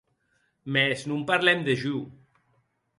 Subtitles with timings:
[0.73, 2.05] Mès non parlem de jo.